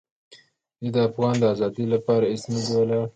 دوی 0.79 0.89
د 0.95 0.97
افغان 1.09 1.35
د 1.39 1.43
آزادۍ 1.53 1.85
لپاره 1.93 2.23
هېڅ 2.31 2.43
نه 2.53 2.59
دي 2.65 2.71
ولاړ. 2.77 3.05